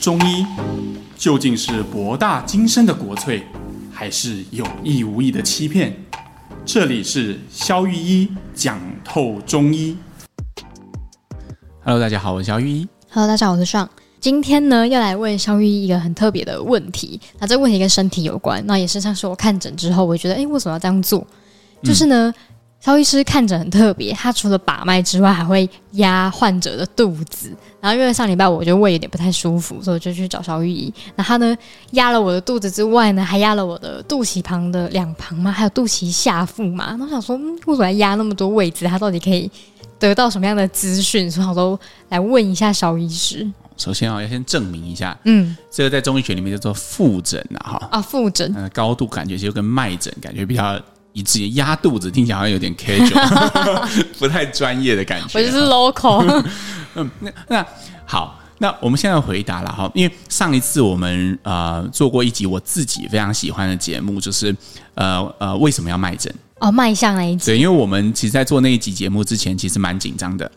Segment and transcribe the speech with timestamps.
[0.00, 0.46] 中医
[1.14, 3.42] 究竟是博大精深的国粹，
[3.92, 5.94] 还是有意无意的欺骗？
[6.64, 9.94] 这里是肖玉医讲透中医。
[11.84, 12.88] Hello，大家好，我是肖玉医。
[13.10, 13.86] Hello，大家好，我是尚。
[14.20, 17.20] 今天呢，要来问肖玉医一个很特别的问题。
[17.38, 21.26] 那这个问题跟身体有关，那也是像是我看诊之后，我觉得，哎，为什么要这样做？
[21.82, 22.32] 就是呢。
[22.80, 27.54] 萧医师看诊很特别，他除了把脉之外，还会压患者的肚子。
[27.78, 30.92] 然后因为上礼拜我觉得胃有点不太舒服，所以我就去找肖御医。
[31.14, 31.54] 然后他呢，
[31.90, 36.96] 压了我的肚子之外呢，还压了我的肚脐旁的两旁嘛，还有肚脐下腹嘛。
[36.98, 38.86] 那我想说，嗯，为什么要压那么多位置？
[38.86, 39.50] 他到底可以
[39.98, 41.30] 得到什么样的资讯？
[41.30, 41.78] 所以我都
[42.08, 43.46] 来问一下肖医师。
[43.76, 50.80] 首先啊，要先证明一下，嗯，这个在中医学里面叫做腹诊啊，哈啊，腹诊，呃，高度感觉就跟脉诊感觉比较。
[51.20, 53.86] 以至于压肚子听起来好像有点 casual，
[54.18, 55.38] 不太专业的感觉。
[55.38, 56.44] 我就是 local。
[56.96, 57.66] 嗯，那那
[58.06, 64.56] 好，那我们现在回答了哈，因为上一次我们呃做过一集我自己非常喜欢的节目，就是
[64.94, 66.34] 呃呃为什么要卖诊？
[66.58, 67.46] 哦，卖相那一集。
[67.46, 70.50] 对，因为我们其实在做那一集节目之前，其实蛮紧张的。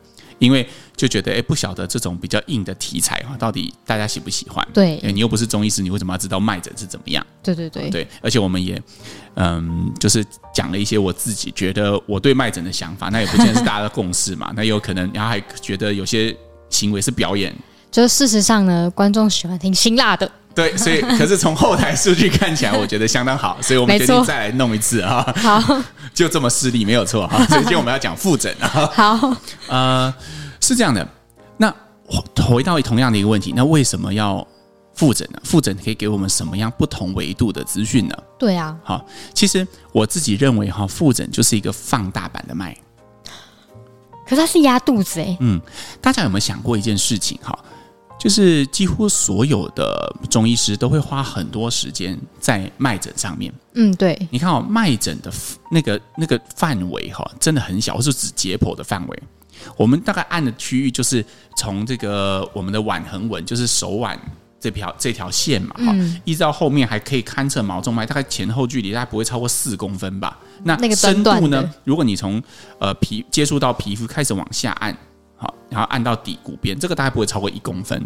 [0.43, 4.67] 因为就觉得哎，不晓得这种比较硬的题材哈，到底大家喜不喜欢？
[4.73, 7.25] 对，你又不是中医师，你为什么要知道脉诊是怎么样？
[7.41, 8.81] 对对对对，而且我们也
[9.35, 14.51] 嗯，就是讲了一些我自己觉得我对脉诊的想法，那也不见得是大家的共识嘛。
[14.55, 16.35] 那有可能，然后还觉得有些
[16.69, 17.55] 行为是表演。
[17.91, 20.29] 就是事实上呢，观众喜欢听辛辣的。
[20.55, 25.21] 对，所以可是从后台数据看起来，我觉得相当好，所以我们决定再来弄一次啊。
[25.37, 25.81] 好，
[26.13, 27.37] 就这么势利，没有错哈。
[27.47, 28.89] 所以今天我们要讲 复诊啊。
[28.93, 29.35] 好，
[29.67, 30.13] 呃。
[30.65, 31.05] 是这样的，
[31.57, 31.69] 那
[32.41, 34.47] 回到同样的一个问题，那为什么要
[34.93, 35.37] 复诊呢？
[35.43, 38.15] 复诊可以给我们什么样不同维度的资讯呢？
[38.39, 42.73] 对啊，好，其实我自己认为哈，复诊就是一个放大版的脉，
[44.25, 45.35] 可是它是压肚子哎。
[45.41, 45.59] 嗯，
[45.99, 47.59] 大家有没有想过一件事情哈？
[48.23, 53.53] 就是几乎所有的中医师都会花很多时间在脉诊上面。
[53.73, 55.29] 嗯，对，你看哦，脉诊的
[55.69, 59.23] 那个那个范围哈，真的很小，或是指解剖的范围。
[59.75, 61.25] 我们大概按的区域就是
[61.57, 64.17] 从这个我们的腕横纹，就是手腕
[64.57, 70.39] 这条这条线嘛，哈、嗯，一直到后面还可以勘测毛中脉，大概前后距离大概不会超过四公分吧。
[70.63, 71.69] 那那个深度呢？
[71.83, 72.41] 如果你从
[72.79, 74.97] 呃皮接触到皮肤开始往下按，
[75.43, 78.01] 好，然后按到底骨边，这个大概不会超过一公分。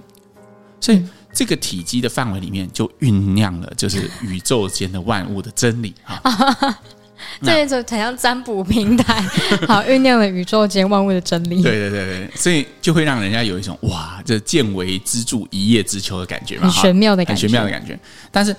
[0.80, 6.20] 所以这个体积的范围里面就酝酿了，就是宇宙间的万物的真理哈。
[7.42, 9.22] 这一种很像占卜平台，
[9.68, 11.62] 好酝酿了宇宙间万物的真理。
[11.62, 18.00] 对对对对，所以就会让人家有一种哇，这见微知著、一叶知秋的感觉嘛，很玄妙的感觉，很玄妙的感觉。
[18.32, 18.56] 但是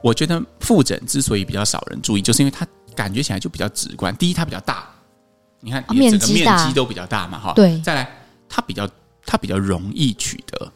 [0.00, 2.66] 我觉得复诊之所以比较少人注意，就是因为它
[2.96, 4.14] 感觉起来就比较直观。
[4.16, 4.88] 第一，它比较大，
[5.60, 7.52] 你看整个面积都比较大嘛，哈。
[7.54, 7.78] 对。
[7.82, 8.10] 再来，
[8.48, 8.88] 它比较
[9.24, 10.72] 它比较容易取得，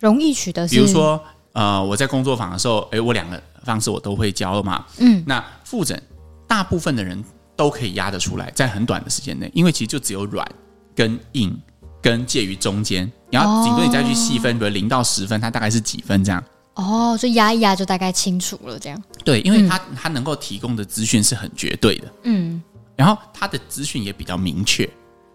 [0.00, 0.66] 容易取得。
[0.68, 4.84] 比如说，呃，我在工作坊的时候，哎，我两个方式我都会教嘛。
[4.98, 5.22] 嗯。
[5.26, 6.02] 那复诊。
[6.46, 7.24] 大部分的人
[7.56, 10.46] 都可以压得出来，在很短的时间内，因为其实就只有软
[10.94, 11.58] 跟硬
[12.00, 16.44] 跟介于中间，然后顶多你再去细分，比如零到十分，它大概是几分这样。
[16.74, 19.02] 哦，所以压一压就大概清楚了，这样。
[19.24, 22.62] 对，因为它它能够提供的资讯是很绝对的，嗯，
[22.94, 24.88] 然后它的资讯也比较明确。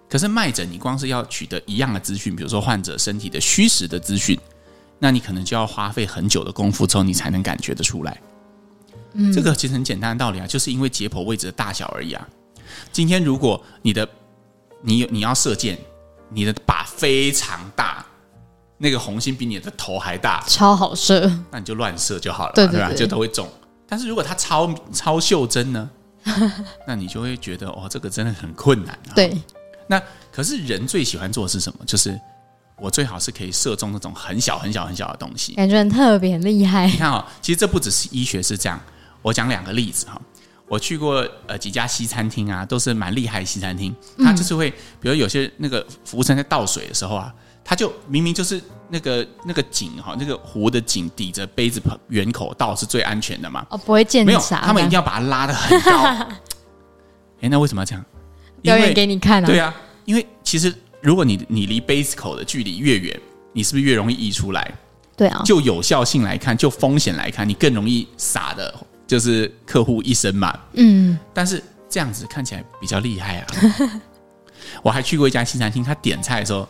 [0.09, 4.37] 可是脉诊，你光是要取得一样的资讯，比如说患者身体的虚实的资讯，
[4.97, 8.19] 那你可能就要花费很久的功夫之后，你才能感觉得出来。
[9.13, 12.27] 嗯，这个其实很简单的道理啊，就是因为解剖位置的大小而已啊。
[12.91, 14.07] 今天如果你的
[14.81, 15.77] 你你要射箭，
[16.29, 18.05] 你的靶非常大，
[18.77, 22.93] 那个红心比你的头还大，超好射，那你就乱射就好了，对对对，对吧？
[22.93, 23.47] 就都会中。
[23.87, 25.89] 但是如果它超超袖珍呢，
[26.87, 29.13] 那你就会觉得哦，这个真的很困难啊。
[29.15, 29.35] 对，
[29.91, 29.99] 那
[30.31, 31.79] 可是人最喜欢做的是什么？
[31.83, 32.15] 就是
[32.77, 36.85] 我最好是可以射中那种很小很小很小的东西，感觉很特别厉害。
[36.85, 38.79] 你看哦，其实这不只是医学是这样。
[39.23, 40.21] 我讲两个例子哈，
[40.67, 43.93] 我去过呃几家西餐厅啊，都是蛮厉害的西餐厅。
[44.19, 44.69] 他就是会，
[45.01, 47.33] 比如有些那个服务生在倒水的时候啊，
[47.65, 53.65] 他就明明就是那个那个井哈，那个壶的井抵着杯子圆口倒是最安全的嘛。
[53.71, 54.23] 哦，不会溅。
[54.23, 56.27] 没有，他们一定要把它拉的很高。
[57.41, 58.05] 哎，那为什么要这样？
[58.61, 59.47] 表演给你看啊。
[59.47, 59.73] 对啊，
[60.05, 63.19] 因为其实如果你你离杯子口的距离越远，
[63.53, 64.71] 你是不是越容易溢出来？
[65.15, 65.41] 对啊。
[65.45, 68.73] 就有效性来看，就风险来看，你更容易洒的。
[69.09, 73.47] 就是客户一身嘛，嗯，但是这样子看起来比较厉害啊。
[74.83, 76.69] 我还去过一家西餐厅，他点菜的时候，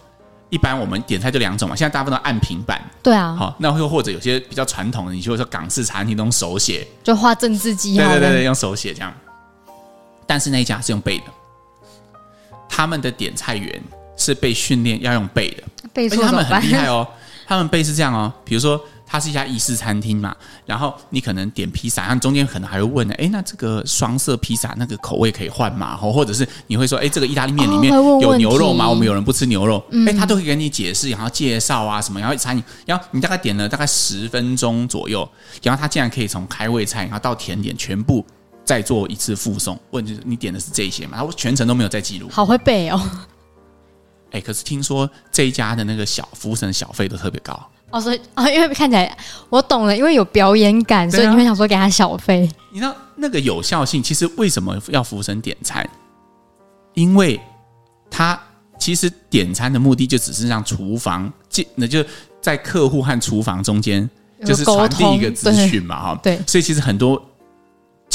[0.50, 9.13] 一般我们点菜就两种嘛，现在大部分都按平板，对啊，好，那又或者有些比较传统的，你就会说港式餐厅都用手写，就画正字记号，对对对，用手写这样。
[10.25, 11.25] 但是那一家是用背的，
[12.80, 13.84] 他们的点菜员
[14.16, 17.06] 是被训练要用背的，背错他们很厉害哦。
[17.46, 18.80] 他们背是这样哦，比如说。
[19.12, 20.36] 它是一家意式餐厅嘛，
[20.68, 25.98] 然后你可能点披萨，然后中间可能还会问呢，哎，那这个双色披萨那个口味可以换吗？
[25.98, 27.92] 或者是你会说，哎，这个意大利面里面
[28.22, 28.88] 有牛肉吗？
[28.88, 35.28] 我们有人不吃牛肉，哎，他都会给你解释，然后介绍啊什么，然后餐饮，然后你大概点了大概十分钟左右，
[35.64, 38.24] 然后他竟然可以从开胃菜，然后到甜点全部
[38.69, 41.18] 再做一次复送，问就是你点的是这些嘛？
[41.18, 43.01] 他全程都没有在记录，好会背哦。
[44.30, 47.60] 哎，可是听说这一家的那个小服务生小费都特别高。
[47.89, 49.18] 哦，所以啊、哦，因为看起来
[49.50, 52.48] 我懂了，因为有表演感，啊、所以你会想说给他小费。
[52.71, 55.83] 你知道那个有效性，其实为什么要服务生点餐？
[56.94, 57.42] 因为
[58.12, 58.39] 他
[58.77, 62.06] 其实点餐的目的就只是让厨房进，那就
[62.39, 64.07] 在客户和厨房中间，
[64.45, 66.19] 就是传递一个资讯嘛，哈。
[66.21, 67.19] 对，所以其实很多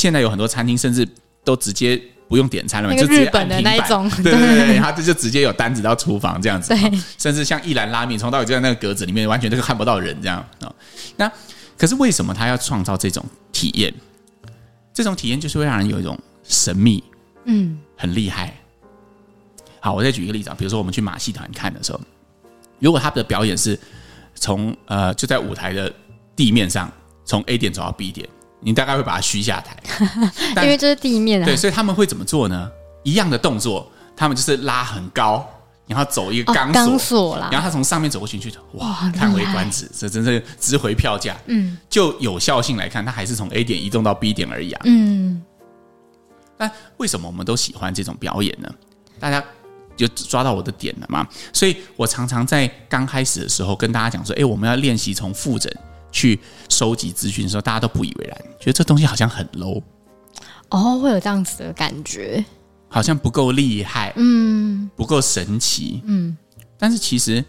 [0.05, 1.09] 现在有很多餐厅，甚至
[1.43, 1.99] 都直接。
[2.27, 10.75] 不用点餐了嘛，就日本的那一种，对对对，他这就直接有单子到厨房这样子，对，甚至像一兰拉面，从到尾就在那个格子里面，完全都看不到人这样啊。
[11.17, 11.31] 那
[11.77, 13.93] 可是为什么他要创造这种体验？
[14.95, 17.05] 这种体验就是会让人有一种神秘，
[17.45, 18.55] 嗯，很厉害。
[19.79, 22.01] 好，我再举一个例子啊，比如说我们去马戏团看的时候，
[22.81, 23.79] 如果他的表演是
[24.35, 25.93] 从呃就在舞台的
[26.35, 26.91] 地面上，
[27.27, 28.27] 从 A 点走到 B 点。
[28.65, 29.77] 你大概会把它虚下台，
[30.65, 31.45] 因为这是地面啊。
[31.45, 32.71] 对，所以他们会怎么做呢？
[33.03, 35.47] 一样的动作，他们就是拉很高，
[35.87, 41.37] 然后走一个钢索，钢索啦，然后他从上面走过去，去哇，叹为观止，这真是值回票价。
[41.45, 44.81] 嗯，就有效性来看，它还是从 A 点移动到 B 点而已啊。
[44.85, 45.43] 嗯，
[46.57, 48.69] 但为什么我们都喜欢这种表演呢？
[49.21, 49.45] 大家
[49.95, 51.29] 就抓到我的点了嘛。
[51.53, 55.71] 所以我常常在刚开始的时候跟大家讲说，哎，我们要练习从复诊。
[56.15, 56.39] 去
[56.69, 59.83] 收集资讯的时候，大家都不以为然，觉得这东西好像很 low，
[60.71, 62.43] 哦，会有这样子的感觉，
[62.89, 66.37] 好像不够厉害，嗯，不够神奇，嗯。
[66.79, 67.45] 但是其实，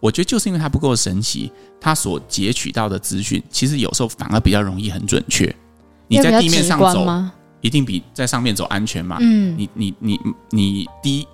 [0.00, 5.54] 我觉得就是因为它不够神奇，它所截取到的资讯，其实有时候反而比较容易很准确。
[6.08, 7.06] 你在地面上走，
[7.60, 9.18] 一定比在上面走安全嘛？
[9.20, 10.20] 嗯，你你你
[10.50, 11.26] 你低。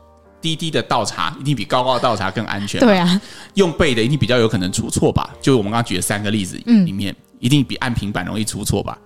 [0.44, 2.79] 低低的倒茶一定比高高的倒茶更安全。
[2.79, 3.19] 对啊，
[3.55, 5.31] 用背的一定比较有可能出错吧？
[5.41, 8.99] 就我们刚刚举的三个例子里面，嗯、一定比按平板容易出错吧？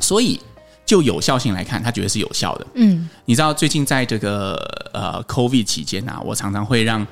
[0.00, 0.40] 所以
[0.86, 2.66] 就有效性来看，他觉得是有效的。
[2.76, 4.54] 嗯，你知道最近在这个
[4.94, 7.06] 呃 COVID 期间啊，我常常会让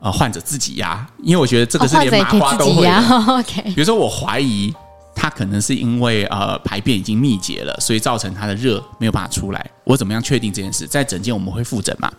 [0.00, 2.90] 呃患者自己压，因为我觉得这个是连麻瓜都会的。
[3.08, 4.74] 哦、OK，比如说我怀疑
[5.14, 9.70] 他可能是因为呃排便已经密结了，所以造成他的热没有办法出来。
[9.84, 10.86] 我怎么样确定这件事？
[10.88, 12.12] 在诊间我们会复诊嘛？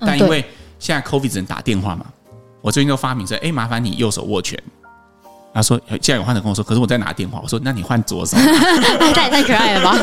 [0.00, 0.44] 但因为
[0.78, 2.06] 现在 COVID 只能打电话嘛，
[2.60, 4.58] 我最近就发明说，哎，麻烦你右手握拳。
[5.54, 7.38] 他说，现在有患者跟我说，可是我在拿电话。
[7.42, 8.38] 我说，那你换左手。
[9.12, 9.94] 太太可爱了吧？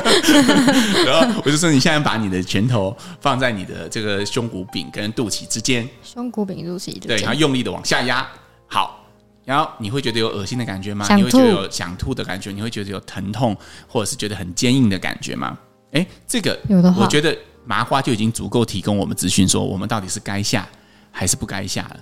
[1.08, 8.28] 然后我就说，你现在把你的拳头放在你的这个胸骨柄跟肚脐之间，胸骨柄、肚脐对，然后用力的往下压。
[8.68, 9.04] 好，
[9.44, 11.08] 然后你会觉得有恶心的感觉吗？
[11.16, 12.52] 你会觉得有想吐的感觉？
[12.52, 15.58] 你会觉得有疼痛，或者是觉得很坚硬的感觉吗？
[15.94, 17.36] 哎，这个有的话，我觉得。
[17.69, 20.68] 麻花就已经足够提供我们资讯，说我们到底是该下
[21.12, 22.00] 还是不该下了。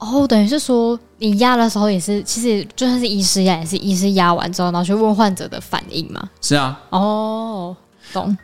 [0.00, 6.28] 哦，等于是说你压的时候也是，其实就算是医师压，也是医师压完之后，然后去问患者的反应嘛。
[6.42, 6.78] 是啊。
[6.90, 7.74] 哦，
[8.12, 8.36] 懂。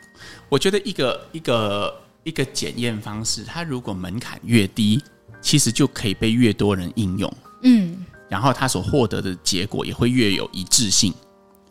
[0.48, 5.04] 我觉得一个一个一个检验方式，它如果门槛越低，
[5.42, 7.30] 其实就可以被越多人应用。
[7.64, 8.06] 嗯。
[8.26, 11.12] 然后它所获得的结果也会越有一致性。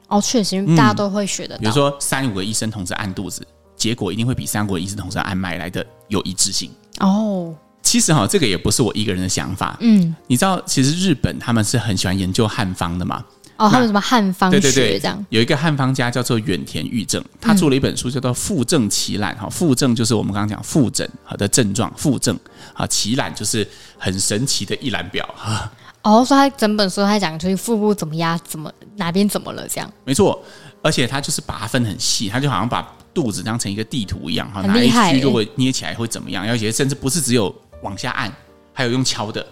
[0.08, 1.62] 哦，确实，大家都会学的、嗯。
[1.62, 3.44] 比如说，三五个医生同时按肚子。
[3.84, 6.72] 结果一定会比三国医师同时按脉来的有一致性
[7.02, 7.54] 哦。
[7.82, 9.76] 其实哈，这个也不是我一个人的想法。
[9.82, 13.22] 嗯，你知道，其实日本他们是很喜欢研究汉方的嘛？
[13.58, 14.74] 哦，他们什么汉方学这样？
[14.74, 19.50] 对对对，有一个汉方家叫做远田裕正，他做了一本书叫做《腹症奇览》哈。
[19.50, 22.40] 腹症就是我们刚刚讲腹诊好的症状，腹症
[22.74, 25.70] 啊，奇览就是很神奇的一览表哈。
[26.04, 29.92] 哦，所以他整本书他讲就是腹部怎么压，怎么哪边怎么了这样？
[30.06, 30.42] 没错，
[30.82, 32.82] 而且他就是把它分很细，他就好像把。
[33.14, 36.46] 肚子当成一个地图一样哈，哪一区如果捏起来会怎么样？
[36.48, 38.32] 而且甚至不是只有往下按，
[38.74, 39.46] 还有用敲的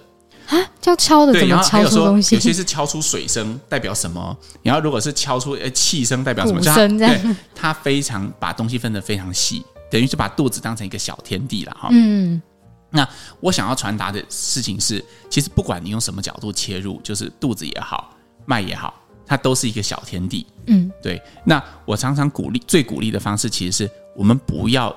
[0.47, 4.35] 啊，叫敲的，对，然后还有说有些是敲出水声，代表什么？
[4.63, 6.61] 然后如果是敲出呃气声，代表什么？
[6.61, 7.21] 声这样。
[7.21, 11.89] 对，他非常把东西分得非常细，等于是把肚子当成一个小天地了哈。
[11.91, 12.41] 嗯，
[12.89, 13.07] 那
[13.39, 18.13] 我想要传达的事情是，其实不管你用什么角度切入，就是肚子也好，
[18.45, 18.93] 脉也好。
[19.31, 21.21] 它都是一个小天地，嗯，对。
[21.45, 24.93] 那我常常鼓励，最鼓励的方式，其实是我们不要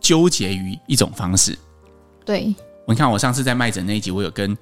[0.00, 1.54] 纠结于一种方式。
[2.24, 2.54] 对，
[2.88, 4.56] 你看，我上次在麦诊那一集，我有跟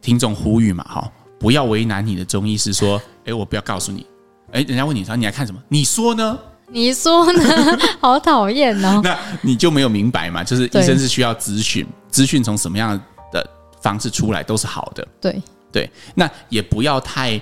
[0.00, 4.06] 听众呼吁嘛，哈，不要为难你的中医师，说， 哎，我不要告诉你，
[4.52, 5.60] 哎，人家问你说你来看什么？
[5.66, 6.38] 你说呢？
[6.68, 7.42] 你说呢？
[8.00, 9.00] 好讨厌哦。
[9.02, 10.44] 那你就没有明白嘛？
[10.44, 12.96] 就是医生是需要资讯，资讯从什么样
[13.32, 13.44] 的
[13.82, 15.04] 方式出来都是好的。
[15.20, 15.42] 对。
[15.72, 17.38] 对，那也不要太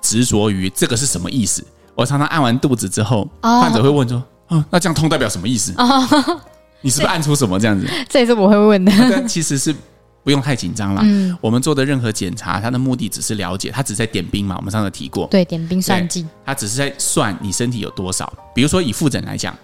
[0.00, 1.64] 执着于这个是什么意思。
[1.94, 5.72] 我常常按完肚子之后，哦患者会问说：“哦，那这样痛代表什么意思？
[5.76, 6.40] 哦，
[6.80, 8.92] 你是不是按出什么这样子？”这也是我会问的。
[9.10, 9.74] 但其实是。
[10.24, 11.00] 不用太紧张啦。
[11.04, 14.56] 嗯，我们做的任何检查，它的目的只是了解，它只是在点兵嘛。
[14.58, 18.30] 我们上次提过，对，点兵算计，它只是在算你身体有多少。
[18.54, 19.54] 比如说以复诊来讲，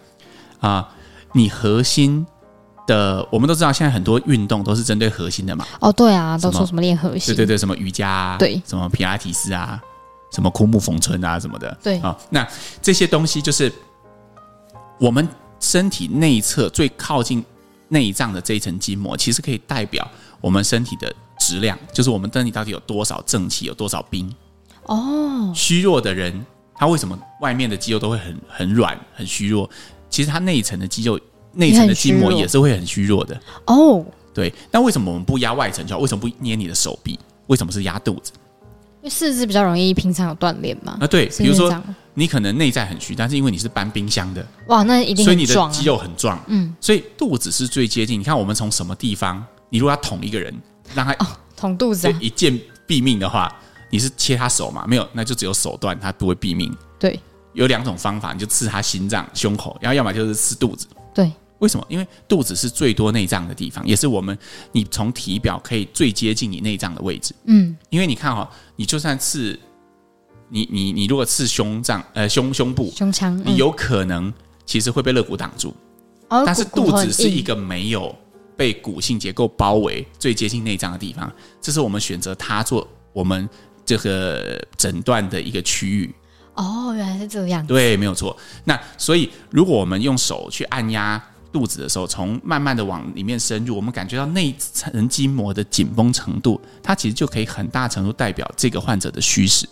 [0.60, 0.86] 啊、呃，
[1.32, 2.24] 你核心
[2.86, 5.66] 的，我们都知道现在很多运动都是针对核心的嘛。
[5.80, 9.78] 哦，对啊，都说什么练核心，对对对，什么瑜伽啊，对，什么皮拉提斯啊，
[10.34, 12.46] 什么枯木逢春啊什么的，对啊、哦，那
[12.82, 13.72] 这些东西就是
[14.98, 15.26] 我们
[15.60, 17.42] 身体内侧最靠近
[17.88, 20.06] 内脏的这一层筋膜，其实可以代表。
[20.40, 24.30] 我们身体的质量，就是我们身体到底有多少正气，有多少冰。
[24.82, 29.70] 哦，虚弱的人，他为什么外面的肌肉都会很很软、很虚弱？
[30.10, 31.18] 其实他内层的肌肉、
[31.52, 33.40] 内层的筋膜也是会很虚弱的。
[33.66, 34.52] 哦，对。
[34.70, 36.00] 那为什么我们不压外层就好？
[36.02, 37.18] 为什么不捏你的手臂？
[37.46, 38.32] 为什么是压肚子？
[39.04, 40.96] 因为四肢比较容易平常有锻炼嘛。
[40.98, 41.26] 啊，对。
[41.36, 41.70] 比如说，
[42.14, 46.42] 你可能内在很虚，但是因为你是搬冰箱的，哇，那一定啊，所以你的肌肉很壮。
[46.46, 48.18] 嗯，所以肚子是最接近。
[48.18, 49.44] 你看，我们从什么地方？
[49.68, 50.54] 你如果要捅一个人，
[50.94, 52.58] 让他哦捅肚子、啊，一剑
[52.88, 53.54] 毙命的话，
[53.90, 54.86] 你是切他手嘛？
[54.88, 56.74] 没有，那就只有手段，他不会毙命。
[56.98, 57.20] 对，
[57.52, 60.86] 有两种方法，你就刺他心脏、胸口，然后要么就是刺肚子。
[61.14, 61.86] 对，为什么？
[61.88, 64.36] 因为肚子是最多内脏的地方，也是我们
[64.72, 67.34] 你从体表可以最接近你内脏的位置。
[67.46, 69.58] 嗯，因为你看哈、哦，你就算刺
[70.48, 74.32] 你你你如果刺胸脏呃胸胸部胸腔，你有可能
[74.66, 75.74] 其实会被肋骨挡住。
[76.28, 78.14] 哦，但是肚子是一个没有。
[78.56, 81.28] 被骨性结构包围、最接近内脏的地方，
[81.60, 83.50] 这是我们选择它做我们
[83.84, 86.14] 这个诊断的一个区域。
[86.54, 87.66] 哦，原来是这样。
[87.66, 88.36] 对，没有错。
[88.62, 91.20] 那所以，如果我们用手去按压
[91.54, 99.68] 肚子的时候，从慢慢的往里面深入，我们感觉到内层筋膜的紧绷程度，它其实就可以很大程度代表这个患者的虚实。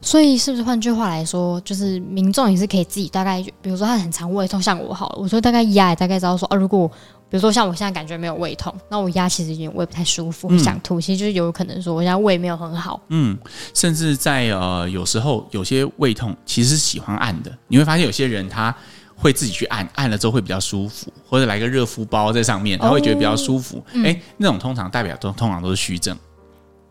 [0.00, 6.86] 所以，是不是换句话来说，就是民众也是可以自己大概，比如说他很常胃痛，像我好了，我说大概压也大概知道说，哦，如果
[7.30, 13.00] 比如说像我现在感觉没有胃痛，那我压其实有点胃不太舒服，想吐，其实就是有可能说我现在胃没有很好。
[13.08, 13.36] 嗯，
[13.72, 18.74] 甚至在呃有时候有些胃痛其实是喜欢按的，你会发现有些人他
[19.24, 23.82] 会自己去按，按了之后会比较舒服，或者来个热敷包在上面，他会觉得比较舒服。
[23.94, 26.14] 哎、哦嗯，那种通常代表都通常都是虚症。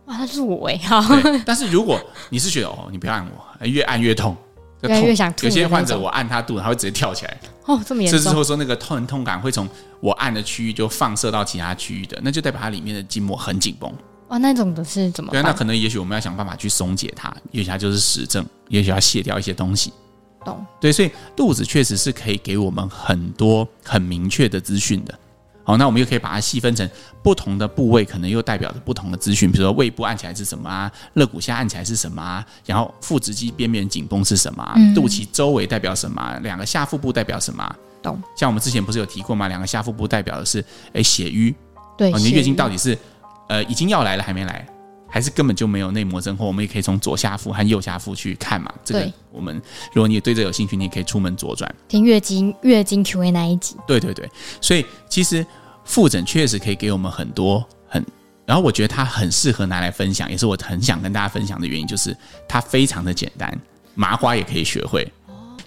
[0.06, 1.00] 哇，他是我哎，好。
[1.46, 4.36] 但是如果你是觉得哦，你不要按我，越按越痛，
[4.82, 5.46] 越来越想吐。
[5.46, 7.40] 有些患者我按他肚子，他会直接跳起来。
[7.68, 8.20] 哦，这么严重。
[8.20, 13.94] 甚至会说那个痛痛感会从我按的区域就放射到其他区域的，那就代表它里面的筋膜很紧绷。
[14.30, 15.30] 哇，那种的是怎么？
[15.30, 19.94] 对，那可能也许我们要想办法去松解它，也许它就是实症，也许要卸掉一些东西。
[20.44, 20.66] 懂。
[20.80, 25.18] 对，所以肚子确实是可以给我们很多很明确的资讯的。
[25.66, 26.90] 好，那我们又可以把它细分成
[27.24, 29.50] 不同的部位，可能又代表着不同的资讯。
[29.50, 30.92] 比如说胃部按起来是什么啊？
[31.14, 32.46] 肋骨下按起来是什么啊？
[32.66, 34.74] 然后腹直肌边缘紧绷是什么啊？
[34.76, 36.38] 嗯、肚脐周围代表什么啊？
[36.44, 37.74] 两个下腹部代表什么啊？
[38.02, 38.22] 懂。
[38.36, 39.48] 像我们之前不是有提过吗？
[39.48, 41.56] 两个下腹部代表的是哎血瘀。
[41.98, 42.12] 对。
[42.12, 42.98] 你的月经到底是
[43.48, 44.68] 呃已经要来了还没来，
[45.14, 46.48] 还是根本就没有内膜增厚？
[46.48, 48.74] 我们也可以从左下腹和右下腹去看嘛。
[48.84, 49.56] 这个我们
[49.94, 53.76] 如果你对这有兴趣，你也可以出门左转听月经月经 Q&A 那一集。
[53.88, 54.28] 对对对，
[54.60, 55.46] 所以其实。
[55.86, 58.02] 复诊确实可以给我们很多很，
[58.46, 62.16] 然后我觉得它很适合拿来分享，也是我很想跟大家分享的原因，就是
[62.48, 63.54] 它非常的简单，
[63.94, 65.06] 麻花也可以学会。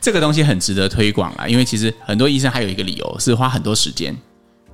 [0.01, 4.17] 这个东西很值得推广啦，因为其实很多医生还有一个理由是花很多时间。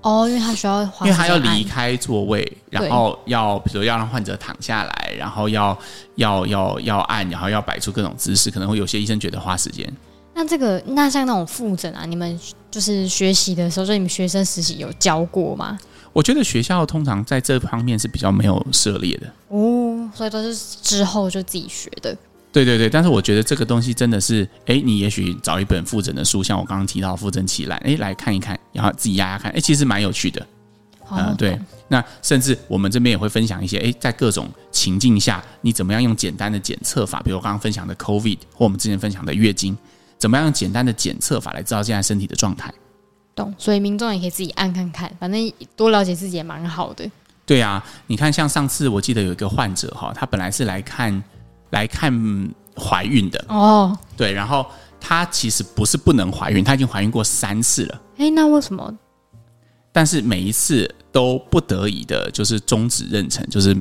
[0.02, 5.76] 哦，因为他需要，因为他要离开座位，然后要比如要让患者躺下来，然后要
[6.16, 9.90] 要要要按，然后要摆出各种姿势，可能会有些医生觉得花时间。
[10.35, 12.38] 那这个，那像那种复诊啊，你们
[12.71, 15.78] 就是学习的时候，就你们学生实习有教过吗？
[16.12, 22.16] 我觉得学校通常在这方面是比较没有涉猎的哦，所以都是之后就自己学的。
[22.52, 30.47] 对对对，但是我觉得这个东西真的是，哎，你也许找一本复诊的书，像我刚刚提到《复诊起来》，哎，来看一看，然后自己压压看，哎，其实蛮有趣的。
[31.11, 31.59] 嗯、呃，对。
[31.88, 39.76] 那甚至我们这边也会分享一些，哎，在各种情境下，你怎么样用简单的检测法，比如我刚刚分享的 COVID，或我们之前分享的月经。
[40.18, 42.73] 怎么样用简单的检测法来知道现在身体的状态？
[43.35, 47.11] 懂，所以民众也可以自己按看看，反正多了解自己也蛮好的。
[47.44, 51.23] 对啊，你看，像上次我记得有一个患者哈，他本来是来看
[51.72, 52.10] 来看
[52.74, 54.64] 怀孕的哦，对，然后
[54.98, 58.00] 她其实不是不能怀孕，她已经怀孕过三次了。
[58.16, 58.94] 哎，那为什么？
[59.92, 63.76] 但是每一次都不得已的，就是终止妊娠，就是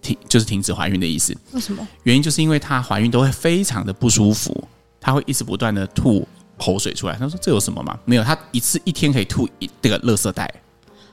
[0.00, 1.36] 停，就是停止怀孕的意思。
[1.52, 1.86] 为什么？
[2.02, 4.66] 原因就是因为她怀孕都会非常的不舒服。
[5.00, 7.14] 她会一直不断的吐口水出来。
[7.16, 7.98] 她说：“这有什么吗？
[8.04, 10.52] 没有，她一次一天可以吐一这个垃圾袋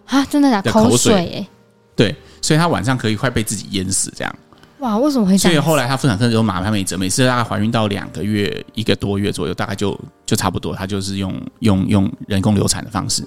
[0.06, 0.24] 啊！
[0.26, 0.72] 真的假的？
[0.72, 1.14] 口水？
[1.14, 1.48] 哎，
[1.96, 4.36] 对，所以她晚上可以快被自己淹死这样。
[4.80, 5.52] 哇，为什么会这样？
[5.52, 13.24] 所以后来她妇产科有马潘美泽，每次大概怀孕到两个月、一个多月左右，大概就就差不多，她就是用用用人工流产的方式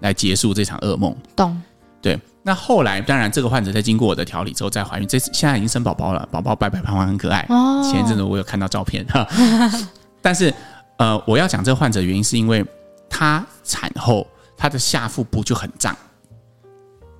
[0.00, 1.14] 来结束这场噩梦。
[1.34, 1.60] 懂。
[2.00, 7.46] 对，那后来当然这个患者在经过我的调理之后再怀孕，这次现在已经生宝宝了，宝宝白白胖胖很可爱。
[7.48, 7.82] 哦。
[7.90, 9.26] 前一阵子我有看到照片哈，
[10.20, 10.52] 但是
[10.98, 12.64] 呃，我要讲这个患者的原因是因为
[13.08, 15.96] 她产后她的下腹部就很胀，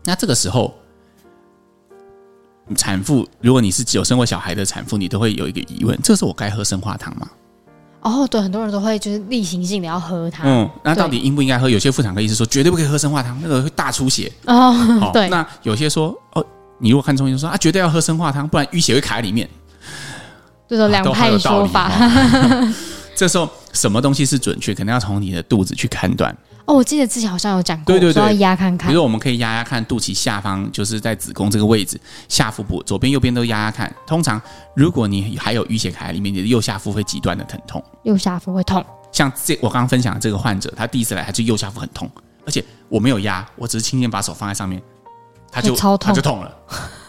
[0.04, 0.72] 那这个时候
[2.76, 7.28] 产妇如果你是有生过小孩的产妇，你都会有一个疑问：这时候我该喝生化汤吗？
[8.00, 10.44] 哦，对，很多人都会就是例行性的要喝它。
[10.44, 11.70] 嗯，那到底应不应该喝？
[11.70, 14.30] 有些妇产科医生说绝对不可以喝生化汤，那个会大出血。
[14.46, 15.28] 哦，哦 对。
[15.28, 16.44] 那有些说哦，
[16.78, 19.48] 你如果看中医就说啊，绝对要喝生化汤，不然淤血会卡在里面。
[20.68, 21.90] 这种两派说法。
[21.90, 22.74] 哦、
[23.16, 24.74] 这时候什么东西是准确？
[24.74, 26.36] 可能要从你的肚子去判断。
[26.66, 28.88] 哦，我记得之前好像有讲过，对对对，要压看看。
[28.88, 33.94] 比如我们可以压压看肚脐下方，就是在子宫这个位置，下腹部左边右边都压压看。
[34.06, 34.40] 通常
[34.74, 37.84] 如果你还有淤血卡在里面，你的右下腹会极端的疼痛。
[38.04, 38.84] 右下腹会痛。
[39.12, 42.10] 像这我刚刚分享的这个患者，他第一次来，他就右下腹很痛，
[42.46, 44.82] 而且我没有压，我只是轻轻把手放在上面，
[45.52, 46.50] 他就 超痛，他就痛了。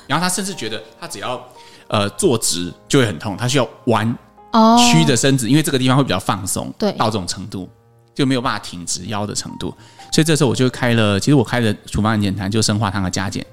[0.06, 1.42] 然后他甚至觉得他只要
[1.88, 4.16] 呃坐直就会很痛，他需要弯
[4.52, 7.70] 哦曲的身子，因为这个地方会比较放松，对，到这种程度。
[8.16, 9.68] 就没有办法挺直腰的程度，
[10.12, 13.46] 所以这时候我就开了，其实我开的处方很简单，就生化汤的加减，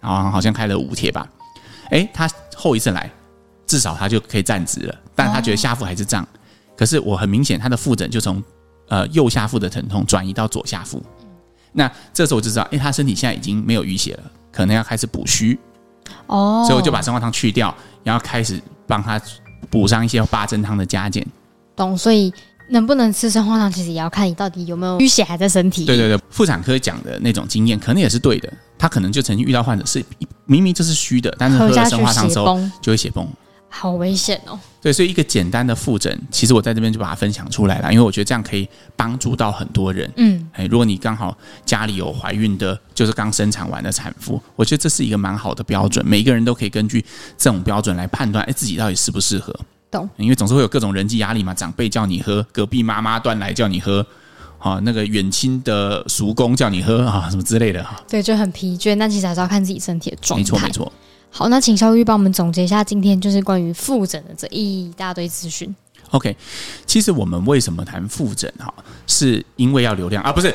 [0.00, 1.26] 然后好像开了五帖吧。
[1.90, 3.08] 哎，他后一次来，
[3.64, 6.26] 至少他就可以站直了，但他觉得下腹还是胀。
[6.76, 8.42] 可是我很明显，他的腹诊就从
[8.88, 11.00] 呃右下腹的疼痛转移到左下腹。
[11.72, 15.56] 那这时候我就知道，哎，他身体现在已经没有淤血了，可能要开始补虚。
[16.26, 17.72] 哦，所以我就把生化汤去掉，
[18.02, 19.20] 然后开始帮他
[19.70, 21.24] 补上一些八珍汤的加减。
[21.76, 22.34] 懂，所以。
[22.70, 25.86] 能不能吃生化汤，其实也要看你到底有没有淤血还在身体里。
[25.86, 28.52] 对对对，妇产科讲的那种经验，可能也是对的。
[28.78, 30.04] 他可能就曾经遇到患者是
[30.46, 33.26] 明明就是虚的，但是喝了生化汤之后就会血崩，
[33.68, 34.58] 好危险哦。
[34.80, 40.08] 对，所以一个简单的复诊，其实我在这边就把它分享出来了，因为我觉得这样可以帮助到很多人。
[40.16, 47.04] 嗯，哎，如果你刚好家里有怀孕的，就是刚生产完的产妇，我觉得这是一个蛮好的标准，每一个人都可以根据
[47.36, 49.52] 这种标准来判断，哎，自己到底适不适合。
[49.90, 54.04] 懂，因为总是会有各种人际压力嘛，长辈叫你喝，隔壁妈妈端来叫你喝，
[54.58, 58.00] 啊，那个远亲的叔公叫你喝啊，什么之类的哈。
[58.08, 60.42] 对，就很疲倦，但其实还是要看自己身体的状态。
[60.42, 60.92] 没错，没错。
[61.30, 65.74] 好，那请肖玉帮我们总结一下今天就是关于复诊的这一大堆资讯。
[66.10, 66.34] OK，
[66.86, 68.72] 其实我们为什么谈复诊哈，
[69.06, 70.32] 是因为要流量啊？
[70.32, 70.50] 不是，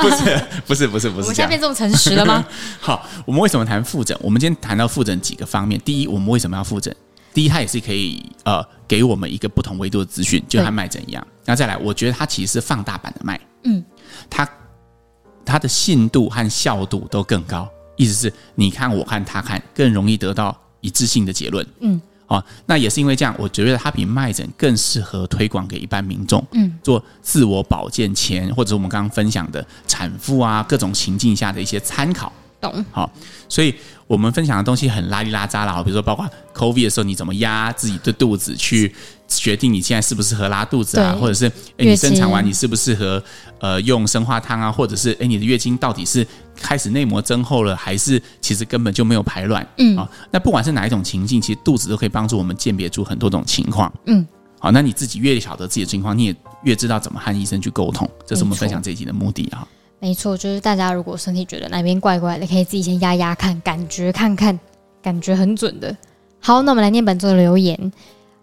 [0.00, 1.22] 不是，不是，不是，不是。
[1.22, 2.46] 我们现在变这么诚实了吗？
[2.78, 4.16] 好，我们为什么谈复诊？
[4.20, 5.80] 我们今天谈到复诊几个方面。
[5.84, 6.94] 第一，我们为什么要复诊？
[7.36, 11.26] 第一，它也是可以呃给我们一个不同维度的资讯，就像脉诊一样。
[11.44, 13.84] 那再来，我觉得它其实是放大版的脉，嗯，
[14.30, 14.48] 它
[15.44, 32.82] 它的信度和效度都更高，意思是你看我看他看更容易得到一致性的结论，嗯，哦，那也是因为这样，我觉得它比脉诊更适合推广给一般民众，嗯，做自我保健前或者我们刚刚分享的产妇啊各种情境下的一些参考，懂？
[32.90, 33.12] 好，
[33.46, 33.74] 所以。
[34.06, 38.94] 我们分享的东西很拉里拉扎啦，比如说包括 COVID 的时候，你怎么压自己的肚子去
[39.26, 43.22] 决定你现在适不适合拉肚子啊，或者是诶你生产完你适不适合
[43.58, 49.66] 呃用生化汤啊，或者是诶你的月经到底是开始内膜增厚了，还是其实根本就没有排卵？
[49.78, 53.92] 嗯，啊，那不管是哪一种情境，其实肚子都可以帮助我们鉴别出很多种情况。
[54.06, 54.24] 嗯，
[54.60, 59.66] 好，那你自己越晓得自己的情况，你也越知道怎么和医生去沟通，这是我们分享这一集的目的啊。
[59.98, 64.58] 没错，就是大家如果身体觉得哪边怪怪的，可以自己先压压看，感觉看看，
[65.02, 65.96] 感觉很准的。
[66.38, 67.92] 好，那我们来念本周的留言。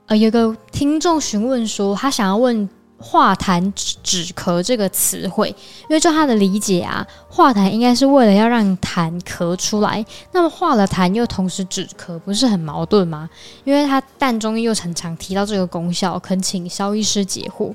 [0.08, 5.48] 呃，有个听众询问说，他想要问“化痰止咳”这个词汇，
[5.84, 13.30] 因为就他的理解啊，化痰应该是为了要让痰咳出来，那么化了痰又同时止咳，不是很矛盾吗？
[13.64, 17.74] 因为他淡中医又常常提到这个功效，恳请肖医师解惑。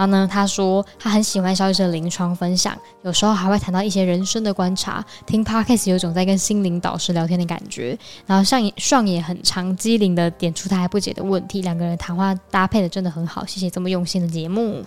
[0.00, 5.04] 然后呢，他说他很喜欢萧医生的临床分享，有时候还会谈到一些人生的观察。
[5.26, 7.98] 听 Podcast 有种在跟心灵导师聊天的感觉。
[8.24, 13.44] 然后上也爽也很长机灵的点出他还不解的问题，两个人谈话搭配的真的很好。
[13.44, 14.82] 谢谢这么用心的节目。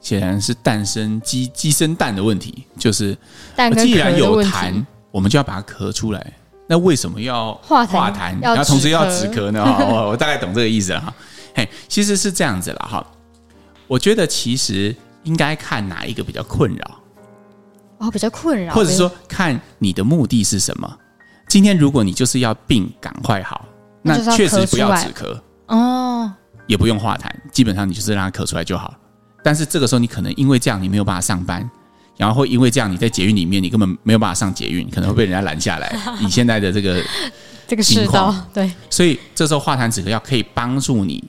[0.00, 3.14] 显然是蛋生鸡，鸡生蛋的问题，就是
[3.54, 6.32] 蛋既然有痰，我们就要把它咳出来。
[6.66, 9.62] 那为什么要化痰，然后同时要止咳呢？
[9.62, 11.12] 我我大概懂这个意思了哈。
[11.54, 13.06] 嘿，其实是这样子了哈。
[13.88, 17.00] 我觉得其实应该看哪一个比较困扰
[17.98, 20.98] 哦，比较困扰，或者说看你的目的是什么。
[21.48, 23.64] 今天如果你就是要病赶快好，
[24.02, 26.30] 那确实不要止咳哦，
[26.66, 28.94] 也不用化痰，基本上你就是让它咳出来就好。
[29.42, 31.68] 但是这个时候你可能因为这样你没有办法上班，
[32.16, 35.96] 然后会因为这样你在捷运里面你根本没有办法上捷运，可能会被人家拦下来。
[36.20, 37.02] 你现在的这个
[37.66, 38.70] 这个世道，对。
[38.90, 41.24] 所以这时候化痰止咳药可以帮助你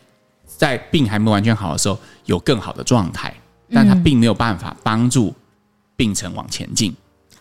[0.45, 1.97] 在病还没完全好的时候
[2.29, 3.35] 有更好的状态，
[3.73, 5.33] 但它并没有办法帮助
[5.95, 6.95] 病程往前进。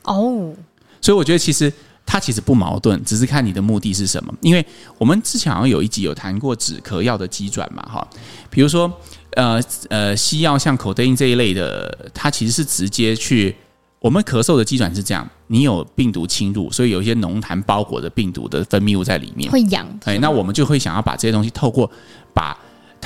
[0.05, 0.53] 哦，
[1.01, 1.70] 所以我觉得其实
[2.07, 4.35] 它其实不矛盾，只是看你的目的是什么。
[4.40, 4.64] 因为
[4.96, 8.09] 我们之前好像有一集有谈过止咳药的机转嘛，哈，
[8.48, 8.90] 比如说
[9.37, 13.55] 呃呃西药像口德因这一类的，它其实是直接去。
[14.01, 19.85] 我们咳嗽的机转是这样：你有病毒侵入，所以有一些浓痰包裹着病毒的分泌物在里面，会痒。
[20.05, 21.90] 哎，那我们就会想要把这些东西透过
[22.33, 22.57] 把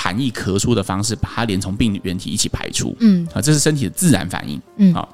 [0.02, 2.96] 痰液咳出的方式，把它连同病原体一起排出。
[2.98, 4.60] 嗯，啊，这是身体的自然反应。
[4.78, 5.08] 嗯，好。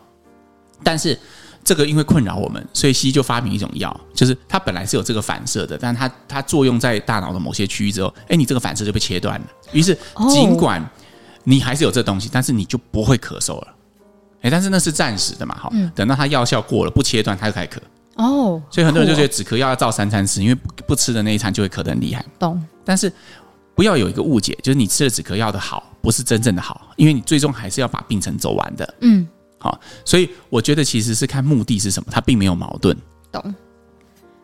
[0.83, 1.18] 但是
[1.62, 9.46] 这个因为困扰我们，所以西医就发明一种药，就是它本来是有这个反射的，但它它作用在大脑的某些区域之后，哎，你这个反射就被切断了。
[9.72, 9.94] 于是
[10.31, 10.83] 尽管
[11.44, 13.68] 你还是有这东西，但是你就不会咳嗽了。
[14.40, 17.79] 哎，但是那是暂时的嘛，哈、嗯，等到它药效过了，不切断，它就开始咳。
[18.14, 20.55] 哦，所以很多人就觉得止咳药要照三餐吃，因为
[20.87, 22.24] 不吃的那一餐就会咳得很厉害。
[22.38, 22.61] 懂。
[22.85, 23.12] 但是
[23.79, 28.95] 不要有一个误解，就是你吃了止咳药的好，不是真正的好，因为你最终还是要把病程走完的。
[29.03, 29.25] 嗯，
[29.57, 32.97] 好，所以我觉得其实是看目的是什么，它并没有矛盾。
[33.31, 33.55] 懂。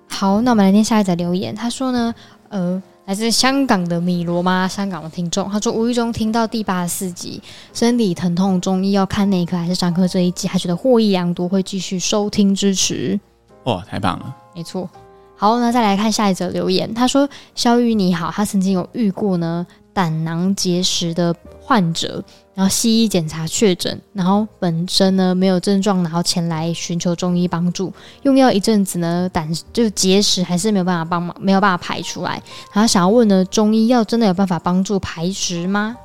[0.09, 2.15] 好，那我们来念下一则留言，他说呢，
[2.51, 2.81] 呃。
[3.07, 4.67] 来自香港的米罗妈？
[4.67, 7.39] 香港的听众，他说无意中听到第八十四集
[7.75, 13.21] 身体疼痛中医要看内科还是专科这一集，还觉得获益良多，会继续收听支持。
[13.65, 14.35] 哦，太棒了！
[14.55, 14.89] 没错。
[15.37, 22.21] 好，那再来看下一则留言，他说：“肖玉你好，他曾经有遇过呢。”胆囊结石的患者，
[22.53, 27.93] 然后西医检查确诊，然后本身呢没有症状，然后前来寻求中医帮助，
[28.23, 32.43] 用药一阵子呢，胆就结石还是没有办法帮忙，没有办法排出来。
[32.73, 35.97] 然后想要问呢，中医药真的有办法帮助排石吗？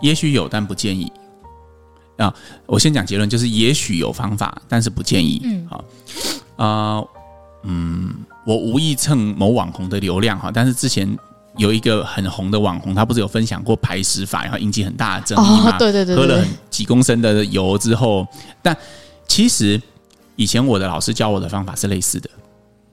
[0.00, 1.12] 也许有，但不建议。
[2.16, 2.34] 啊，
[2.66, 5.40] 我先讲结论，就是也许有方法，但是不建议。
[5.44, 5.84] 嗯，好，
[6.56, 7.04] 啊，
[7.62, 8.14] 嗯，
[8.46, 11.18] 我无意蹭某网红的流量哈，但是之前。
[11.56, 15.72] 有一个很红的网红，他不是有分享过排石法，然后引起很大的争议吗？
[15.72, 18.26] 哦，对对对，对，喝了几公升的油之后，
[18.62, 18.74] 但
[19.26, 19.78] 其实
[20.36, 22.30] 以前我的老师教我的方法是类似的，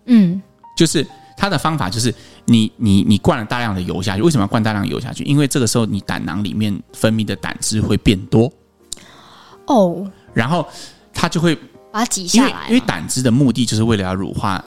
[0.07, 0.41] 嗯，
[0.75, 1.05] 就是
[1.37, 2.13] 他的方法就是
[2.45, 5.23] 你你你灌了大量的油下去，为什么要灌大量油下去？
[5.23, 8.51] 因为这个时候你胆囊里面分泌的胆汁会变多，
[9.67, 10.67] 哦，然后
[11.13, 11.57] 它就会
[11.97, 14.63] 把它挤下来，因为胆汁的目的就是为了要乳化。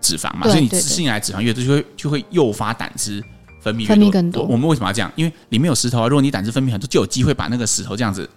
[0.00, 3.22] 脂肪嘛，所以你吃进来脂肪越多，就会就会诱发胆汁
[3.60, 3.86] 分泌。
[3.86, 4.42] 分泌更多。
[4.44, 5.12] 我们为什么要这样？
[5.14, 6.08] 因为里面有石头啊。
[6.08, 8.28] 如果你胆汁分泌很多，就有机会把那个石头这样子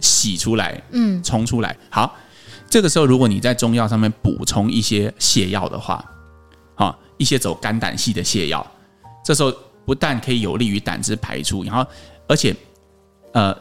[0.00, 1.76] 洗出来，嗯，冲出来。
[1.90, 2.16] 好，
[2.70, 6.02] 这个时候如果你在中药上面补充一些泻药的话，
[6.74, 8.66] 好，一些走肝胆系的泻药，
[9.22, 9.52] 这时候
[9.84, 11.86] 不但可以有利于胆汁排出，然后
[12.26, 12.56] 而且
[13.34, 13.54] 呃，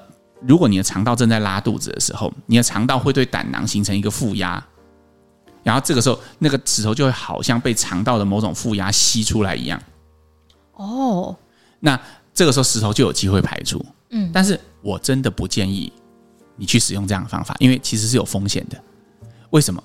[0.46, 4.64] 如果你的肠道正在拉肚子的时候，你的肠道会对胆囊形成一个负压。
[5.64, 9.82] 然后这个时候，那个石头就会好像被肠道的某种负压吸出来一样。
[10.74, 11.36] 哦，
[11.80, 11.98] 那
[12.34, 13.84] 这个时候石头就有机会排出。
[14.10, 15.92] 嗯，但是我真的不建议
[16.58, 18.78] 你去使用这样的方法，因为其实是有风险的。
[19.52, 19.82] 为什么？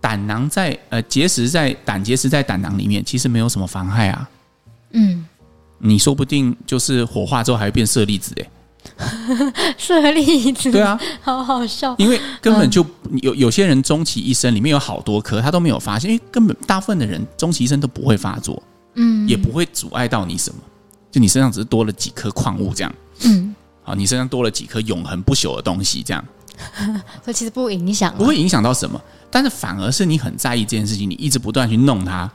[0.00, 4.30] 胆囊在呃结石在胆结石在胆囊里面，其实没有什么妨害啊。
[4.92, 5.26] 嗯，
[5.76, 8.50] 你说不定就是火化之后还会变舍利子诶。
[9.78, 11.94] 舍利子，对啊，好好笑。
[11.98, 12.84] 因为根本就
[13.22, 18.62] 有有些人终其一生里面有好多颗，他都没有发现，因为根本大部分的人终其一生都不会发作，
[18.94, 20.60] 嗯，也不会阻碍到你什么，
[21.10, 26.24] 就你身上只是多了几颗矿物这样，嗯，好，你身上多了几颗永恒不朽的东西这样，
[27.24, 29.00] 所以其实不影响，不会影响到什么，
[29.30, 32.30] 但是反而是你很在意这件事情，你一直不断去弄它，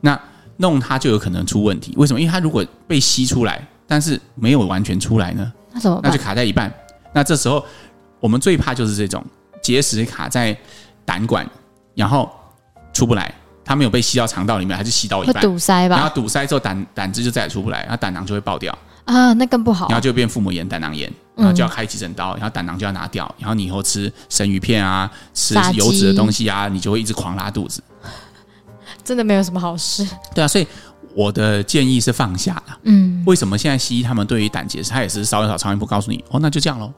[0.00, 0.20] 那
[0.56, 1.94] 弄它就有可能出问题。
[1.96, 2.20] 为什么？
[2.20, 5.52] 因为它如果被吸出来，但是没有完全出来呢？
[5.74, 6.10] 那怎么办？
[6.10, 6.72] 那就卡在一半。
[7.12, 7.64] 那这时候
[8.20, 9.22] 我们最怕就是这种
[9.62, 10.56] 结石卡在
[11.04, 11.46] 胆管，
[11.94, 12.30] 然后
[12.92, 13.32] 出不来，
[13.64, 15.96] 它没有被吸到肠道里面，还是吸到一半堵塞吧？
[15.96, 19.88] 然后堵塞之后胆胆汁就再也出不来，然后胆囊就会爆掉啊，那更不好。
[19.88, 27.82] 然后就变腹膜炎、胆囊炎，然后就要开急诊刀，然后胆囊就要拿掉，然后你以后吃生鱼片啊，吃油脂的东西啊，你就会一直狂拉肚子，
[29.04, 30.06] 真的没有什么好事。
[30.34, 30.66] 对啊，所以。
[31.14, 32.78] 我的建议是放下了。
[32.82, 36.92] 嗯，为什么现在西医他们对于胆结石，他也是稍一烧超音波告诉你，哦，那就这样喽。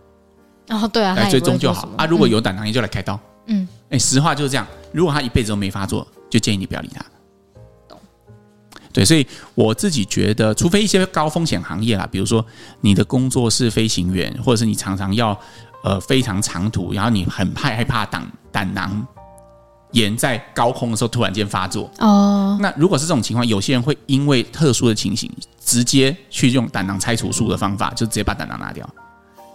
[0.68, 2.06] 哦，对啊，来追踪就好啊。
[2.06, 3.18] 如果有胆囊炎就来开刀。
[3.46, 4.66] 嗯，哎，实话就是这样。
[4.92, 7.04] 如果他一辈子都没发作，就建议你不要理他。
[7.88, 7.96] 懂。
[8.92, 9.24] 对，所以
[9.54, 12.44] 我自己觉得，除非一些高风险行业啦，比如说
[12.80, 15.38] 你的工作是飞行员，或者是你常常要
[15.84, 19.06] 呃非常长途，然后你很怕害怕胆胆囊。
[19.92, 25.30] 炎在高空的时候突然间发作哦，那如果是这种情况，有些人会因为特殊的情形，
[25.64, 28.88] 直接去用胆囊拆除术的方法，就直接把胆囊拿掉。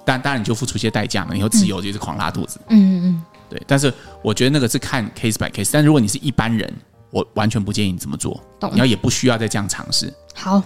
[0.03, 2.59] 但当然你就付出一些代价嘛，以后自由就是狂拉肚子。
[2.69, 3.61] 嗯嗯嗯，对。
[3.67, 6.73] 但是我觉得那个是看 case by case，但如果你是一般人，
[7.11, 8.41] 我完全不建议你这么做。
[8.59, 8.71] 懂。
[8.73, 10.11] 你要也不需要再这样尝试。
[10.33, 10.63] 好，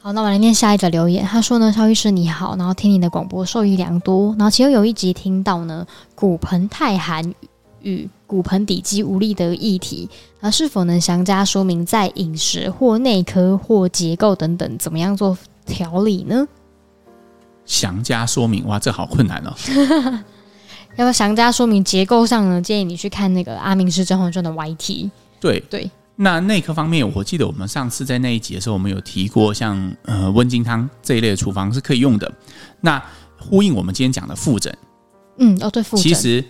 [0.00, 1.22] 好，那我来念下一则留言。
[1.22, 7.34] 他说呢，肖医师你好，然后听你的广播受益良多，然后其中有一集听到呢，骨盆太寒
[7.82, 10.08] 与骨盆底肌无力的议题，
[10.40, 16.46] 那是否能详加说明在饮食或内科或结构等等怎么样做调理呢？
[17.66, 19.54] 详加说明，哇，这好困难哦。
[20.96, 22.60] 要不要详加说明结构上呢？
[22.60, 25.08] 建议你去看那个阿明师曾焕的 YT。
[25.38, 32.30] 对对，那内科方面，我记得我们上次在那一集的时候，我们有提过像，像呃温经汤这一类的处方是可以用的。
[32.80, 33.00] 那
[33.38, 34.76] 呼应我们今天讲的复诊，
[35.38, 36.44] 嗯，哦对，复诊其实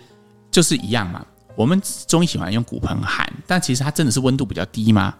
[0.50, 1.24] 就是一样嘛。
[1.56, 5.14] 我们中医喜欢用骨盆寒，但其实它真的是温度比较低吗？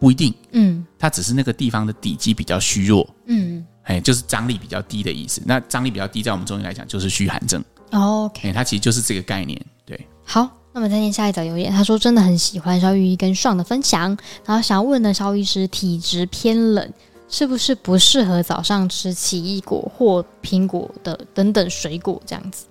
[0.00, 5.42] 不一定，嗯，它只是那个地方的底肌比较虚弱，嗯，哎，就是张力比较低的意思。
[5.44, 7.60] 那张力比较低，在我们中医来讲就是虚寒症。
[7.90, 9.60] 哦，OK，它其实就是这个概念。
[9.84, 16.92] 对，好，那么再念下一则留言，他说真的很喜欢肖玉医跟爽的分享，然后想要问呢，肖医师体质偏冷，
[17.28, 22.66] 是不是不适合早上吃奇异果或苹果的等等水果这样子？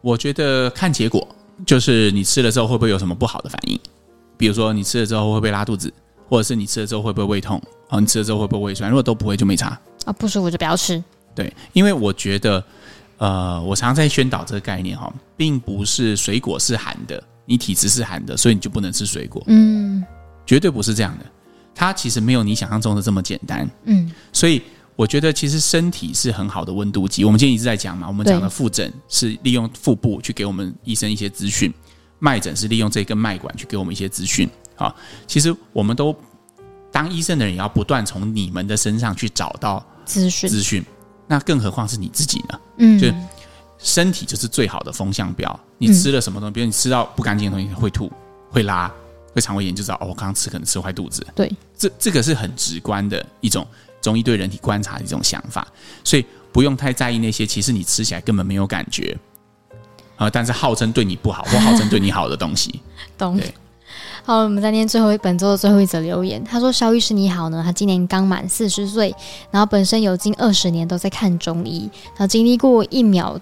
[0.00, 1.26] 我觉得看结果，
[1.66, 3.78] 就是你吃了之后会不会有什么不好的反应？
[4.36, 5.92] 比如说你吃了之后会不会拉肚子，
[6.28, 7.60] 或者是你吃了之后会不会胃痛？
[7.88, 8.88] 啊，你吃了之后会不会胃酸？
[8.88, 11.02] 如果都不会就没差啊，不舒服就不要吃。
[11.34, 12.62] 对，因为我觉得，
[13.16, 19.42] 呃，我常常在宣导这个概念哈，并不是水果是寒的，你体质是寒的，所以你就不能吃水果。
[19.48, 20.04] 嗯，
[20.46, 21.26] 绝对不是这样的，
[21.74, 23.68] 它其实没有你想象中的这么简单。
[23.84, 24.62] 嗯，所以。
[24.98, 27.24] 我觉得其实身体是很好的温度计。
[27.24, 31.72] 我们今天一直在讲嘛，我们讲的腹诊是利用腹部去给我们医生一些资讯，
[32.18, 34.50] 脉诊是利用这根脉管去给我们一些资讯。
[34.74, 34.92] 啊，
[35.24, 36.12] 其实我们都
[36.90, 40.50] 当医生的人也要不断从你们的身上去找到资讯。
[40.50, 40.84] 资讯，
[41.28, 42.60] 那更何况是你自己呢？
[42.78, 43.06] 嗯，就
[43.78, 45.60] 身体就是最好的风向标。
[45.78, 48.10] 你吃了什么东西，比如你吃到不干净的东西，会吐、
[48.50, 48.92] 会拉、
[49.32, 51.24] 会肠胃炎，就知道哦，我刚刚吃可能吃坏肚子。
[51.36, 53.64] 对，这这个是很直观的一种。
[54.00, 55.66] 中医对人体观察的一种想法，
[56.04, 59.16] 所以不用太在意那些其实你吃起来根本没有感觉
[60.16, 62.80] 啊，但是号称对你不好或号称对你好的东西。
[63.18, 63.36] 懂。
[63.36, 63.52] 对。
[64.24, 66.42] 好，我们再念最后一本周的最后一则留言。
[66.44, 69.14] 他说：“肖医师你好呢，他今年刚满四十岁，
[69.50, 73.40] 然后本身有近二十年都在看中医，然后经历过一秒。”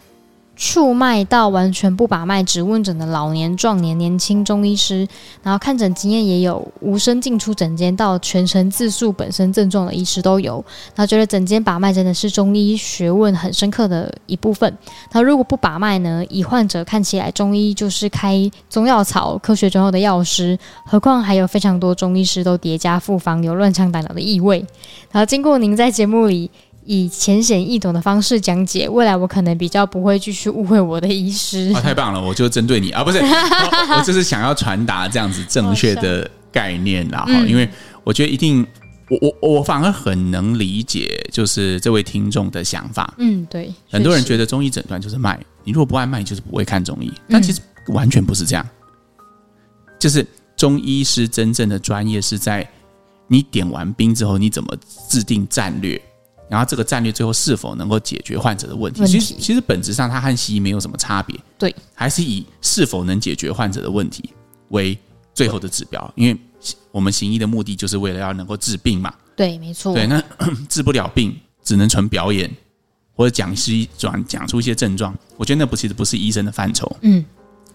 [0.57, 5.07] 触脉到完全不把脉只问诊的老年、壮年、年轻中医师，
[5.43, 10.65] 然后看诊经验也有无声进出诊间到全程自述本身症状的医师都有。
[10.95, 14.75] 他觉得诊间把脉真的是中医学问很深刻的一部分。
[15.11, 24.65] 他如果不把脉呢，以患者看起来中医就是开中药草、科学中药的药师，何况还有非常多中医师都叠加复方，有乱枪打鸟的意味。
[25.13, 26.51] 然后经过您在节目里。
[26.87, 31.73] 以浅显易懂的方式讲解，未来我可能比较不会继续误会我的医师。
[31.75, 32.23] 啊，太棒了！
[32.23, 37.19] 我就针对你啊，不是， 我，我就是想要传达这样子正确的概念啦。
[37.21, 37.69] 哈、嗯，因为
[38.05, 38.67] 我觉得一定，
[39.11, 43.13] 我我我反而很能理解，就是这位听众的想法。
[43.19, 47.13] 嗯，对，很多人觉得中医诊断就是脉，你如果不按脉，就是不会看中医。
[47.29, 48.65] 但其实完全不是这样，
[49.99, 50.25] 就是
[50.57, 52.69] 中医师真正的专业是在
[53.27, 54.73] 你点完兵之后，你怎么
[55.09, 56.01] 制定战略。
[56.49, 59.01] 然后这个战略最后是否能够解决患者的问题？
[59.01, 64.31] 问题其实其实本质上它和西医没有什么差别，对，还是以是否能解决患者的问题
[64.69, 64.97] 为
[65.35, 66.13] 最后的指标。
[66.15, 66.39] 因为
[66.93, 69.93] 我们行医的目的就是为了要能够治病嘛，对，没错。
[69.93, 70.23] 对，那
[70.71, 72.49] 治不了病，只能纯表演
[73.17, 76.97] 或者讲西转讲出一些症状，我觉得那不其实不是医生的范畴。
[77.03, 77.25] 嗯，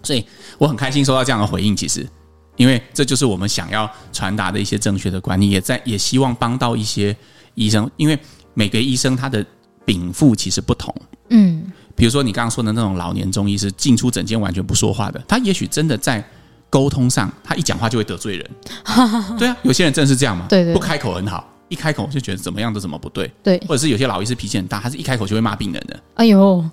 [0.02, 0.24] 所以
[0.56, 1.76] 我很开心收到这样的回应。
[1.76, 2.08] 其实，
[2.56, 7.14] 因为这就是我们想要传达的一些正确的观念，也在也希望帮到一些
[7.54, 8.18] 医生，因为。
[8.54, 9.44] 每个医生他的
[9.84, 10.94] 禀赋其实不同，
[11.30, 16.24] 嗯，比如说你刚刚说的那种老年中医师进出诊间完全不说话的，他也许真的在
[16.70, 18.50] 沟通上，他一讲话就会得罪人，
[19.38, 26.64] 对啊，有些人真的是这样嘛，对对，不开口很好，一开口就觉得怎么样都怎么不对，对，或者是有些老医师脾气很大，他是一开口就会骂病人的，哎呦，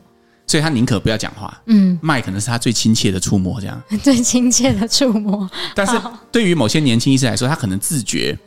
[0.46, 3.82] 所以他宁可不要讲话，嗯，脉可能是他最亲切的触摸，这样。
[4.04, 6.00] 最亲切的触摸，但是
[6.32, 8.38] 对于某些年轻医师来说，他可能自觉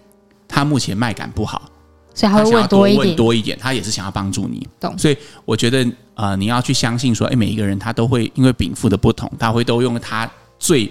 [0.47, 1.71] 他目前脉感不好。
[2.15, 4.67] 所以他会问多一点，问多一点，他也是想要帮助你。
[4.81, 4.97] 懂。
[4.99, 10.91] 所以我觉得，呃，你要去相信说，哎，每一个人他都会因为禀赋的不同，他会都用他最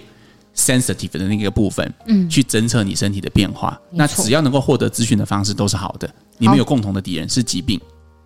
[0.55, 3.79] sensitive 的那个部分，嗯，去侦测你身体的变化。
[3.91, 6.09] 那只要能够获得资讯的方式都是好的。
[6.37, 7.79] 你们有共同的敌人是疾病。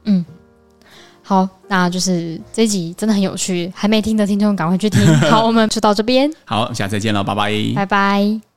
[0.05, 0.25] 嗯。
[1.27, 5.03] 好，那就是这一集真的很有趣，还没听的听众赶快去听。
[5.27, 6.31] 好，我们就到这边。
[6.45, 7.51] 好，下次再见了，拜拜。
[7.75, 8.45] 拜拜。